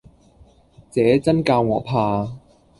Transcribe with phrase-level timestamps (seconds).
[0.91, 2.35] 這眞教我怕，